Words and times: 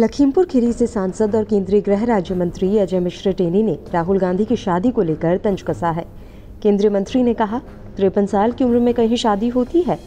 लखीमपुर 0.00 0.44
खीरी 0.46 0.72
से 0.72 0.86
सांसद 0.86 1.34
और 1.36 1.44
केंद्रीय 1.44 1.80
गृह 1.80 2.04
राज्य 2.04 2.34
मंत्री 2.34 2.78
अजय 2.78 3.00
मिश्र 3.00 3.32
टेनी 3.32 3.62
ने 3.62 3.72
राहुल 3.94 4.18
गांधी 4.18 4.44
की 4.44 4.56
शादी 4.56 4.90
को 4.90 5.02
लेकर 5.02 5.36
तंज 5.36 5.62
कसा 5.62 5.90
है। 5.90 6.04
केंद्रीय 6.62 6.90
मंत्री 6.90 7.22
ने 7.22 7.34
कहा, 7.34 7.58
तिरपन 7.96 8.26
साल 8.26 8.52
की 8.52 8.64
उम्र 8.64 8.78
में 8.78 8.92
कहीं 8.94 9.16
शादी 9.16 9.48
होती 9.48 9.82
है। 9.82 9.98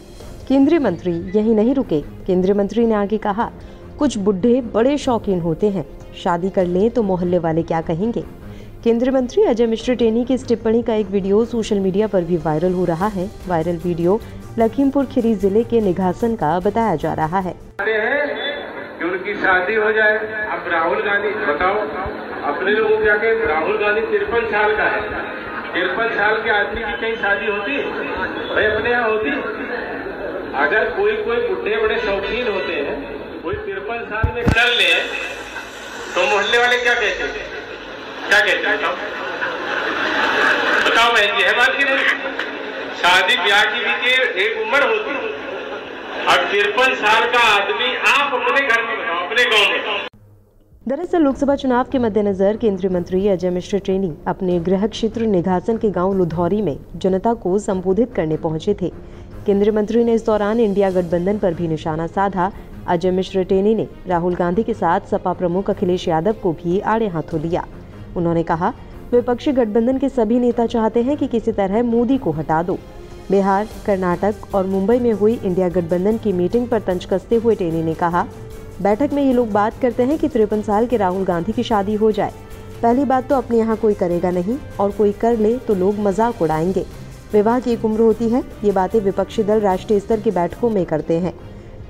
केंद्रीय 0.48 0.78
मंत्री 0.78 1.12
यही 1.36 1.54
नहीं 1.54 1.74
रुके। 1.74 2.00
केंद्रीय 2.26 2.54
मंत्री 2.54 2.86
ने 2.86 2.94
आगे 2.94 3.18
कहा, 3.18 3.50
कुछ 3.98 4.16
बुढ़े 4.18 4.60
बड़े 4.74 4.96
शौकीन 4.98 5.40
होते 5.40 5.70
हैं। 5.70 5.86
शादी 6.24 6.50
कर 6.50 6.66
लें 6.66 6.90
तो 6.90 7.02
मोहल्ले 7.02 7.38
वाले 7.38 7.62
क्या 7.62 7.80
कहेंगे? 7.82 8.24
केंद्रीय 8.84 9.14
मंत्री 9.14 9.42
अजय 9.42 9.66
मिश्र 9.66 9.94
टेनी 9.94 10.24
की 10.24 10.34
इस 10.34 10.46
टिप्पणी 10.48 10.82
का 10.82 10.94
एक 10.94 11.10
वीडियो 11.10 11.44
सोशल 11.44 11.80
मीडिया 11.80 12.06
पर 12.06 12.24
भी 12.24 12.36
वायरल 12.36 12.72
हो 12.72 12.84
रहा 12.84 13.06
है। 13.08 13.30
वायरल 13.48 13.78
वीडियो 13.84 14.18
लखीमपुर 14.58 15.04
खीरी 15.04 15.34
ज़िले 15.36 15.64
के 15.64 15.80
निघासन 15.80 16.34
का 16.34 16.58
बताया 16.60 16.96
जा 16.96 17.14
रहा 17.14 17.38
है। 17.38 17.54
उनकी 19.14 19.34
शादी 19.34 19.74
हो 19.74 19.90
जाए, 19.92 20.14
अब 20.52 20.64
राहुल 20.68 21.00
गांधी, 21.02 21.28
बताओ, 21.40 21.74
अपने 22.44 22.70
लोगों 22.70 22.96
क्या 22.98 23.16
कहे, 23.16 23.44
राहुल 23.46 23.76
गांधी 23.78 24.00
तिरपन 24.06 24.46
साल 24.46 24.74
का 24.76 24.84
है। 24.84 25.02
तिरपन 25.74 26.08
साल 26.14 26.40
के 26.42 26.50
आदमी 26.50 26.82
की 26.82 26.94
कहीं 27.02 27.14
शादी 27.16 27.46
होती? 27.46 27.76
भाई, 28.48 28.64
अपने 28.64 28.90
यहाँ 28.90 29.08
होती? 29.10 29.30
अगर 30.56 30.90
कोई 30.96 31.12
कोई 31.18 31.36
बुढ़े 31.48 31.76
बड़े 31.76 31.98
शौकीन 31.98 32.48
होते 32.48 32.74
हैं, 32.78 32.96
कोई 33.42 33.54
तिरपन 33.62 34.04
साल 34.10 34.32
में 34.34 34.42
कर 34.44 34.72
ले 34.72 34.92
तो 36.14 36.26
मोहल्ले 36.26 36.58
वाले 36.58 36.76
क्या 36.78 36.94
कहते 36.94 37.22
हैं? 37.22 37.46
क्या 38.28 38.40
कहते 38.40 38.66
हैं, 38.68 38.76
बताओ? 38.78 38.94
बताओ 40.86 41.12
बहन 41.12 41.36
जी 41.36 41.42
है 41.42 41.54
बात 41.54 41.76
की 41.78 41.84
नहीं 41.84 41.98
शादी 42.96 43.36
ब्याह 43.38 43.64
की 43.64 43.80
भी 43.80 44.12
एक 44.42 44.60
उम्र 44.62 44.82
होती। 44.88 45.32
अब 46.24 46.44
तिरपन 46.50 46.94
साल 46.96 47.24
का 47.30 47.40
आदमी 47.54 47.88
आप 48.10 48.34
अपने 48.34 48.60
घर 48.60 48.82
में 48.82 48.96
बताओ 48.98 49.24
अपने 49.24 49.44
गाँव 49.44 49.70
में 49.70 49.80
दरअसल 50.86 51.22
लोकसभा 51.22 51.54
चुनाव 51.56 51.86
के 51.92 51.98
मद्देनजर 51.98 52.56
केंद्रीय 52.56 52.90
मंत्री 52.92 53.28
अजय 53.28 53.50
मिश्र 53.50 53.78
टेनी 53.78 54.10
अपने 54.26 54.58
गृह 54.60 54.86
क्षेत्र 54.86 55.26
निघासन 55.26 55.76
के 55.76 55.90
गाँव 55.90 56.12
लुधौरी 56.12 56.60
में 56.62 56.76
जनता 56.96 57.32
को 57.34 57.58
संबोधित 57.58 58.12
करने 58.14 58.36
पहुँचे 58.36 58.74
थे। 58.82 58.90
केंद्रीय 59.46 59.72
मंत्री 59.72 60.04
ने 60.04 60.14
इस 60.14 60.26
दौरान 60.26 60.60
इंडिया 60.60 60.90
गठबंधन 60.90 61.38
पर 61.38 61.54
भी 61.54 61.68
निशाना 61.68 62.06
साधा। 62.06 62.50
अजय 62.86 63.10
मिश्र 63.10 63.44
टेनी 63.44 63.74
ने 63.74 63.88
राहुल 64.06 64.34
गांधी 64.34 64.62
के 64.62 64.74
साथ 64.74 65.08
सपा 65.10 65.32
प्रमुख 65.32 65.70
अखिलेश 65.70 66.06
यादव 66.08 66.36
को 66.42 66.52
भी 66.52 66.78
आड़े 66.80 67.08
हाथों 67.08 67.40
लिया। 67.40 67.66
उन्होंने 68.16 68.42
कहा, 68.42 68.72
विपक्षी 69.12 69.52
गठबंधन 69.52 69.98
के 69.98 70.08
सभी 70.08 70.38
नेता 70.38 70.66
चाहते 70.66 71.02
हैं 71.02 71.16
कि 71.16 71.26
किसी 71.26 71.52
तरह 71.52 71.82
मोदी 71.82 72.18
को 72.18 72.30
हटा 72.30 72.62
दो। 72.62 72.78
बिहार, 73.30 73.68
कर्नाटक 73.86 74.54
और 74.54 74.66
मुंबई 74.66 74.98
में 74.98 75.12
हुई 75.12 75.40
इंडिया 75.44 75.68
गठबंधन 75.68 76.18
की 76.18 76.32
मीटिंग 76.32 76.68
पर 76.68 76.80
तंज 76.82 77.04
कसते 77.04 77.36
हुए 77.36 77.54
टेनी 77.54 77.82
ने 77.82 77.94
कहा 77.94 78.26
बैठक 78.82 79.12
में 79.12 79.22
ये 79.22 79.32
लोग 79.32 79.50
बात 79.52 79.78
करते 79.82 80.02
हैं 80.02 80.18
कि 80.18 80.28
तिरपन 80.28 80.62
साल 80.62 80.86
के 80.86 80.96
राहुल 80.96 81.24
गांधी 81.24 81.52
की 81.52 81.62
शादी 81.62 81.94
हो 81.94 82.10
जाए। 82.12 82.32
पहली 82.82 83.04
बात 83.04 83.28
तो 83.28 83.34
अपने 83.34 83.58
यहाँ 83.58 83.76
कोई 83.76 83.94
करेगा 83.94 84.30
नहीं 84.30 84.56
और 84.80 84.90
कोई 84.90 85.12
कर 85.12 85.36
ले 85.38 85.56
तो 85.58 85.74
लोग 85.74 85.98
मज़ाक 85.98 86.42
उड़ाएँगे। 86.42 86.84
विवाह 87.32 87.60
की 87.60 87.72
एक 87.72 87.84
उम्र 87.84 88.00
होती 88.00 88.28
है, 88.28 88.42
ये 88.64 88.72
बातें 88.72 88.98
विपक्षी 89.00 89.42
दल 89.42 89.60
राष्ट्रीय 89.60 90.00
स्तर 90.00 90.20
की 90.20 90.30
बैठकों 90.30 90.70
में 90.70 90.84
करते 90.86 91.18
हैं। 91.18 91.32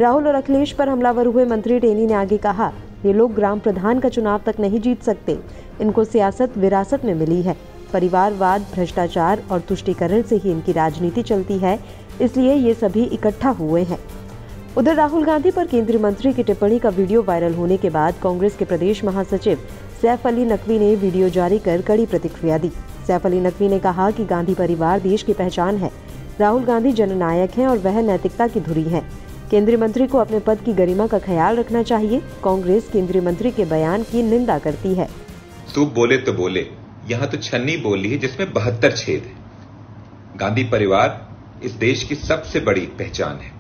राहुल 0.01 0.27
और 0.27 0.35
अखिलेश 0.35 0.73
पर 0.73 0.89
हमलावर 0.89 1.27
हुए 1.27 1.45
मंत्री 1.45 1.79
टेनी 1.81 2.07
ने 2.07 2.15
आगे 2.15 2.37
कहा, 2.39 2.73
ये 3.05 3.13
लोग 3.13 3.35
ग्राम 3.35 3.59
प्रधान 3.59 4.01
का 4.01 4.09
चुनाव 4.09 4.41
तक 4.47 4.61
नहीं 4.61 4.81
जीत 4.81 5.03
सकते। 5.03 5.39
इनको 5.81 6.05
सियासत 6.05 6.57
विरासत 6.57 7.05
में 7.05 7.15
मिली 7.15 7.41
है। 7.43 7.57
परिवारवाद, 7.93 8.67
भ्रष्टाचार 8.75 9.43
और 9.51 9.61
तुष्टिकरण 9.61 10.23
से 10.23 10.37
ही 10.37 10.51
इनकी 10.51 10.73
राजनीति 10.73 11.23
चलती 11.23 11.59
है, 11.59 11.79
इसलिए 12.21 12.55
ये 12.55 12.75
सभी 12.75 13.05
इकट्ठा 13.05 13.51
हुए 13.51 13.83
हैं। 13.83 13.99
उधर 14.77 14.95
राहुल 14.95 15.25
गांधी 15.25 15.51
पर 15.51 15.67
केंद्रीय 15.67 15.99
मंत्री 16.01 16.33
की 16.33 16.43
टिप्पणी 16.43 16.79
का 16.79 16.89
वीडियो 16.89 17.23
वायरल 17.23 17.53
होने 17.55 17.77
के 17.77 17.91
बाद 17.91 18.15
कांग्रेस 18.23 18.57
के 18.57 18.65
प्रदेश 18.65 19.03
महासचिव 19.05 19.59
सैफ 20.03 20.27
अली 20.27 20.45
नकवी 20.45 20.79
ने 20.79 20.95
वीडियो 20.97 21.29
जारी 21.29 21.59
कर 21.59 21.83
कड़ी 21.83 22.07
प्रतिक्रिया 22.07 22.59
दी। 22.59 22.71
सैफ 23.07 23.27
अली 23.27 23.41
नकवी 23.41 23.69
ने 23.69 23.79
कहा 23.79 24.11
कि 24.11 24.25
गांधी 24.25 24.55
परिवार 24.55 25.01
देश 25.01 25.23
की 25.23 25.33
पहचान 25.33 25.77
है। 25.77 25.91
राहुल 26.41 26.65
गांधी 26.65 26.93
जननायक 26.93 27.59
हैं 27.59 27.67
और 27.67 27.79
वह 27.79 28.01
नैतिकता 28.03 28.49
की 28.49 28.61
धुरी 28.61 28.83
हैं। 28.89 29.07
केंद्रीय 29.51 29.77
मंत्री 29.77 30.07
को 30.07 30.19
अपने 30.19 30.39
पद 30.41 30.65
की 30.65 30.73
गरिमा 30.73 31.07
का 31.07 31.19
ख्याल 31.21 31.57
रखना 31.57 31.83
चाहिए। 31.83 32.21
कांग्रेस 32.45 32.89
केंद्रीय 32.93 33.23
मंत्री 33.23 33.51
के 33.51 33.65
बयान 33.65 34.03
की 34.03 34.23
निंदा 34.23 34.59
करती 34.59 34.95
है। 34.95 35.09
तू 35.75 35.87
बोले 35.87 36.19
तो 36.19 36.33
बोले, 36.33 36.67
यहाँ 37.09 37.31
तो 37.31 37.37
छन्नी 37.39 37.77
बोली 37.79 38.11
है 38.11 38.19
जिसमें 38.19 38.53
बहत्तर 38.53 38.97
छेद 38.97 39.23
है। 39.23 40.39
गांधी 40.39 40.65
परिवार 40.65 41.21
इस 41.65 41.73
देश 41.81 42.05
की 42.05 42.15
सबसे 42.17 42.61
बड़ी 42.61 42.87
पहचान 42.99 43.39
है। 43.39 43.54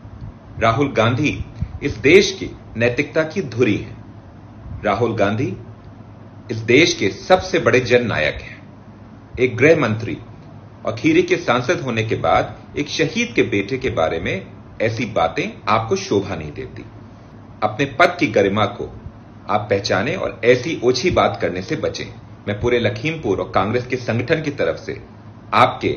राहुल 0.60 0.92
गांधी 0.92 1.44
इस 1.82 1.96
देश 1.98 2.30
की 2.32 2.50
नैतिकता 2.76 3.22
की 3.22 3.42
धुरी 3.42 3.76
है। 3.76 3.96
राहुल 4.84 5.14
गांधी 5.14 5.56
इस 6.50 6.56
देश 6.56 6.94
के 6.94 7.08
सबसे 7.10 7.58
बड़े 7.58 7.80
जननायक 7.80 8.40
हैं। 8.40 8.62
एक 9.40 9.56
गृह 9.56 9.80
मंत्री 9.80 10.16
और 10.86 10.94
खीरी 10.94 11.22
के 11.22 11.36
सांसद 11.36 11.80
होने 11.80 12.04
के 12.04 12.14
बाद 12.16 12.56
एक 12.78 12.88
शहीद 12.88 13.32
के 13.34 13.42
बेटे 13.42 13.78
के 13.78 13.90
बारे 13.90 14.20
में 14.20 14.46
ऐसी 14.82 15.04
बातें 15.04 15.44
आपको 15.68 15.96
शोभा 15.96 16.34
नहीं 16.36 16.52
देती। 16.52 16.84
अपने 17.62 17.84
पद 17.84 18.16
की 18.20 18.26
गरिमा 18.26 18.64
को 18.66 18.90
आप 19.50 19.66
पहचाने 19.70 20.14
और 20.16 20.40
ऐसी 20.44 20.80
ओछी 20.84 21.10
बात 21.10 21.38
करने 21.40 21.62
से 21.62 21.76
बचें। 21.76 22.06
मैं 22.48 22.60
पूरे 22.60 22.78
लखीमपुर 22.78 23.40
और 23.40 23.50
कांग्रेस 23.54 23.86
के 23.86 23.96
संगठन 23.96 24.42
की 24.42 24.50
तरफ़ 24.50 24.76
से 24.76 25.00
आपके 25.54 25.96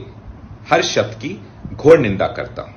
हर 0.69 0.81
शब्द 0.81 1.13
की 1.15 1.39
घोर 1.73 1.99
निंदा 1.99 2.27
करता 2.27 2.61
हूँ। 2.61 2.76